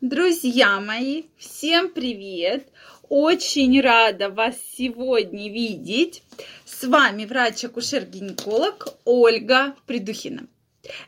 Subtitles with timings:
[0.00, 2.68] Друзья мои, всем привет!
[3.08, 6.22] Очень рада вас сегодня видеть.
[6.64, 10.46] С вами врач-акушер-гинеколог Ольга Придухина.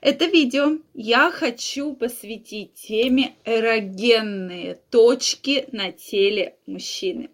[0.00, 7.30] Это видео я хочу посвятить теме эрогенные точки на теле мужчины.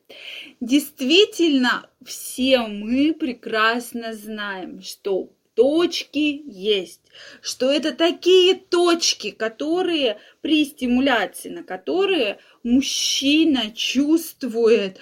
[0.60, 7.00] Действительно, все мы прекрасно знаем, что точки есть,
[7.40, 14.98] что это такие точки, которые при стимуляции, на которые мужчина чувствует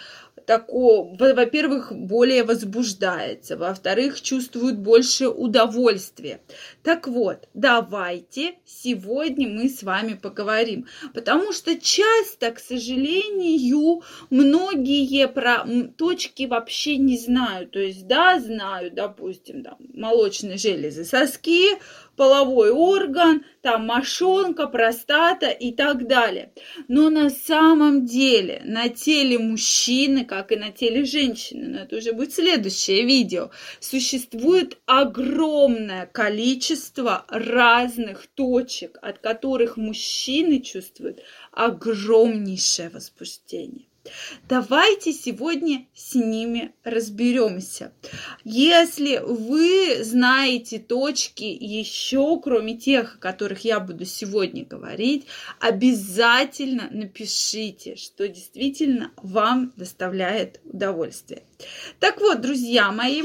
[0.47, 6.41] такого, во-первых, более возбуждается, во-вторых, чувствует больше удовольствия.
[6.83, 15.67] Так вот, давайте сегодня мы с вами поговорим, потому что часто, к сожалению, многие про
[15.97, 17.73] точки вообще не знают.
[17.73, 21.71] То есть, да, знают, допустим, там, молочные железы, соски,
[22.17, 26.53] половой орган, там мошонка, простата и так далее.
[26.89, 32.13] Но на самом деле на теле мужчины, как и на теле женщины, но это уже
[32.13, 41.21] будет следующее видео, существует огромное количество разных точек, от которых мужчины чувствуют
[41.53, 43.87] огромнейшее возбуждение.
[44.49, 47.93] Давайте сегодня с ними разберемся.
[48.45, 55.27] Если вы знаете точки еще, кроме тех, о которых я буду сегодня говорить,
[55.61, 61.45] обязательно напишите, что действительно вам доставляет удовольствие.
[61.99, 63.23] Так вот, друзья мои,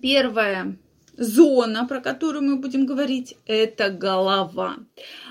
[0.00, 0.78] первое
[1.16, 4.76] зона, про которую мы будем говорить, это голова,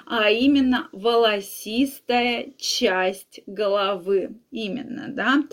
[0.05, 5.43] а именно волосистая часть головы, именно, да.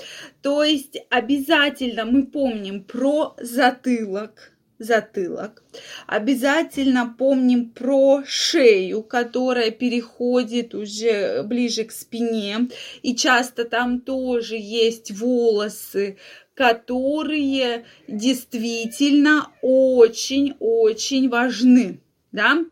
[0.43, 5.62] То есть обязательно мы помним про затылок, затылок.
[6.07, 12.69] Обязательно помним про шею, которая переходит уже ближе к спине.
[13.03, 16.19] И часто там тоже есть волосы,
[16.55, 22.00] которые действительно очень-очень важны,
[22.33, 22.65] да.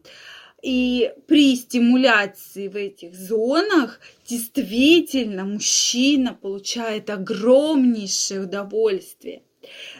[0.62, 9.42] И при стимуляции в этих зонах действительно мужчина получает огромнейшее удовольствие.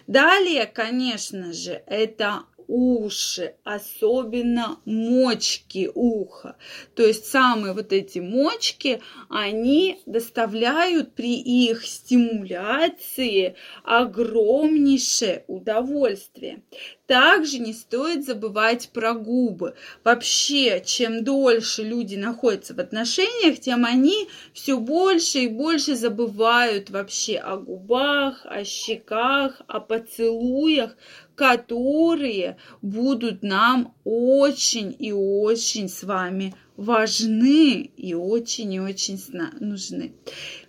[0.07, 6.57] Далее, конечно же, это уши, особенно мочки уха.
[6.95, 16.63] То есть самые вот эти мочки, они доставляют при их стимуляции огромнейшее удовольствие.
[17.07, 19.75] Также не стоит забывать про губы.
[20.03, 27.37] Вообще, чем дольше люди находятся в отношениях, тем они все больше и больше забывают вообще
[27.37, 30.97] о губах, о щеках, о поцелуях,
[31.37, 39.21] которые будут нам очень и очень с вами важны и очень и очень
[39.61, 40.13] нужны.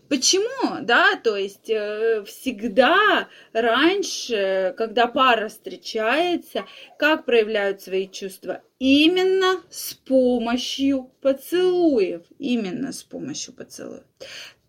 [0.09, 6.65] Почему, да, то есть э, всегда раньше, когда пара встречается,
[6.97, 8.61] как проявляют свои чувства?
[8.79, 14.03] Именно с помощью поцелуев, именно с помощью поцелуев.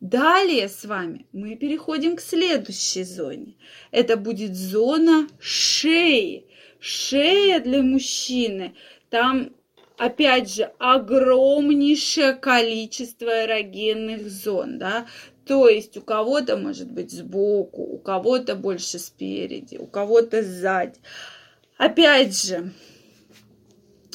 [0.00, 3.56] Далее с вами мы переходим к следующей зоне.
[3.91, 6.47] Это будет зона шеи.
[6.81, 8.75] Шея для мужчины.
[9.10, 9.50] Там
[9.99, 15.07] опять же, огромнейшее количество эрогенных зон, да,
[15.45, 20.99] то есть у кого-то может быть сбоку, у кого-то больше спереди, у кого-то сзади.
[21.77, 22.73] Опять же,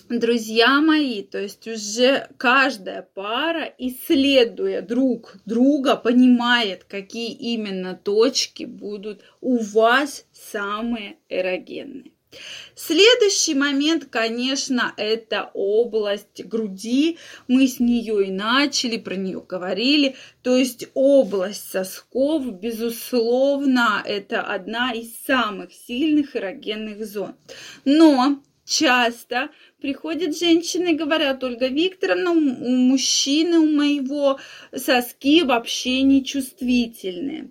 [0.10, 9.22] друзья мои, то есть уже каждая пара, исследуя друг друга, понимает, какие именно точки будут
[9.42, 12.13] у вас самые эрогенные.
[12.76, 17.18] Следующий момент, конечно, это область груди.
[17.48, 20.16] Мы с нее и начали, про нее говорили.
[20.42, 27.36] То есть область сосков, безусловно, это одна из самых сильных эрогенных зон.
[27.86, 29.50] Но часто
[29.82, 34.40] приходят женщины и говорят, Ольга Викторовна, у мужчины, у моего
[34.76, 37.50] соски вообще не чувствительные.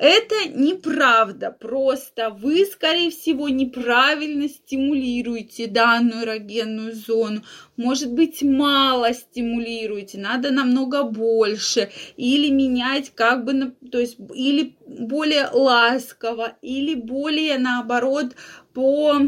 [0.00, 7.42] Это неправда, просто вы, скорее всего, неправильно стимулируете данную эрогенную зону.
[7.76, 11.90] Может быть, мало стимулируете, надо намного больше.
[12.16, 18.36] Или менять как бы, то есть, или более ласково, или более, наоборот,
[18.74, 19.20] по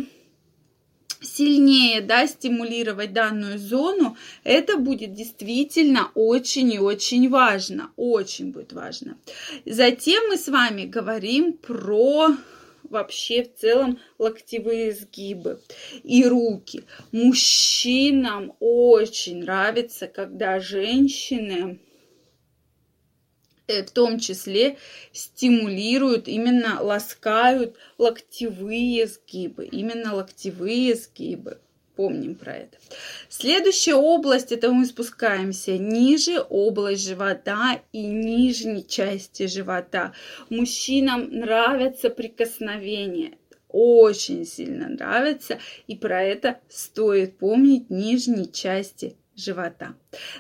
[1.41, 7.91] сильнее да, стимулировать данную зону, это будет действительно очень и очень важно.
[7.97, 9.17] Очень будет важно.
[9.65, 12.37] Затем мы с вами говорим про
[12.83, 15.61] вообще в целом локтевые сгибы
[16.03, 16.85] и руки.
[17.11, 21.79] Мужчинам очень нравится, когда женщины
[23.71, 24.77] в том числе
[25.13, 31.59] стимулируют, именно ласкают локтевые сгибы, именно локтевые сгибы
[32.01, 32.79] помним про это.
[33.29, 40.15] Следующая область, это мы спускаемся ниже, область живота и нижней части живота.
[40.49, 43.37] Мужчинам нравятся прикосновения,
[43.69, 49.95] очень сильно нравится, и про это стоит помнить нижней части живота.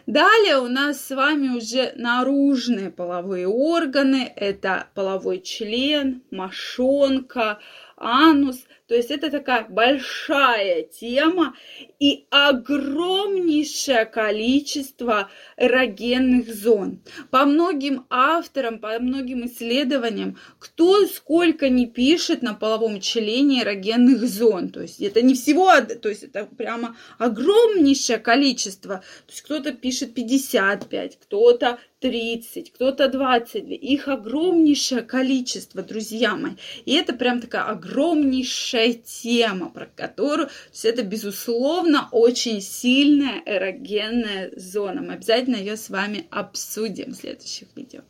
[0.06, 4.32] Далее у нас с вами уже наружные половые органы.
[4.36, 7.58] Это половой член, мошонка,
[7.96, 8.64] анус.
[8.90, 11.54] То есть это такая большая тема
[12.00, 17.00] и огромнейшее количество эрогенных зон.
[17.30, 24.70] По многим авторам, по многим исследованиям, кто сколько не пишет на половом члене эрогенных зон.
[24.70, 28.96] То есть это не всего, то есть это прямо огромнейшее количество.
[28.96, 33.74] То есть кто-то пишет 55, кто-то 30, кто-то 22.
[33.74, 36.52] Их огромнейшее количество, друзья мои.
[36.86, 44.50] И это прям такая огромнейшая тема, про которую, то есть это, безусловно, очень сильная эрогенная
[44.56, 45.02] зона.
[45.02, 48.00] Мы обязательно ее с вами обсудим в следующих видео.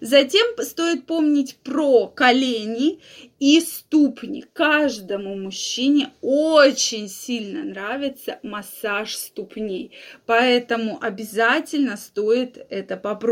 [0.00, 3.00] Затем стоит помнить про колени
[3.38, 4.44] и ступни.
[4.52, 9.92] Каждому мужчине очень сильно нравится массаж ступней,
[10.24, 13.25] поэтому обязательно стоит это попробовать.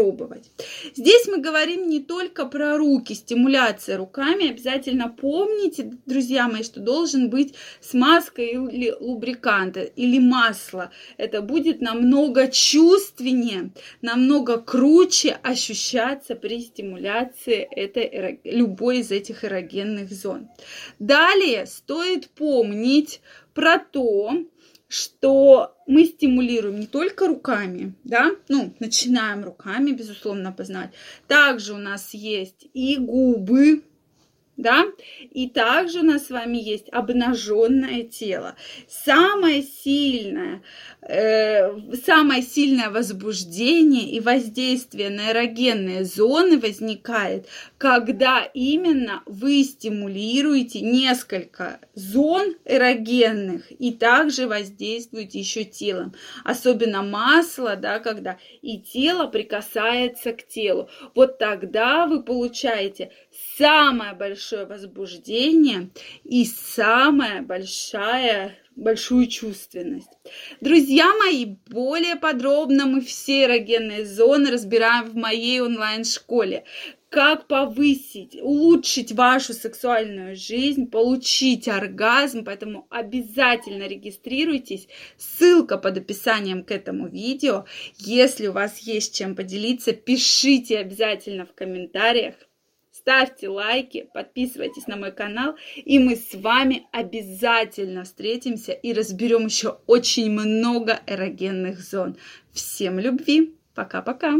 [0.94, 4.50] Здесь мы говорим не только про руки, стимуляция руками.
[4.50, 10.90] Обязательно помните, друзья мои, что должен быть смазка или лубрикант, или масло.
[11.16, 13.70] Это будет намного чувственнее,
[14.02, 20.48] намного круче ощущаться при стимуляции этой, любой из этих эрогенных зон.
[20.98, 23.20] Далее стоит помнить
[23.54, 24.32] про то,
[24.94, 30.90] что мы стимулируем не только руками, да, ну, начинаем руками, безусловно, познать.
[31.26, 33.82] Также у нас есть и губы,
[34.56, 34.84] да,
[35.32, 38.54] и также у нас с вами есть обнаженное тело.
[38.88, 40.62] Самое сильное,
[41.06, 47.46] самое сильное возбуждение и воздействие на эрогенные зоны возникает,
[47.76, 56.14] когда именно вы стимулируете несколько зон эрогенных и также воздействуете еще телом.
[56.42, 60.88] Особенно масло, да, когда и тело прикасается к телу.
[61.14, 63.10] Вот тогда вы получаете
[63.58, 65.90] самое большое возбуждение
[66.24, 70.10] и самая большая большую чувственность.
[70.60, 76.64] Друзья мои, более подробно мы все эрогенные зоны разбираем в моей онлайн-школе.
[77.08, 84.88] Как повысить, улучшить вашу сексуальную жизнь, получить оргазм, поэтому обязательно регистрируйтесь.
[85.16, 87.66] Ссылка под описанием к этому видео.
[87.98, 92.34] Если у вас есть чем поделиться, пишите обязательно в комментариях
[93.04, 99.78] ставьте лайки, подписывайтесь на мой канал, и мы с вами обязательно встретимся и разберем еще
[99.86, 102.16] очень много эрогенных зон.
[102.52, 103.54] Всем любви!
[103.74, 104.36] Пока-пока!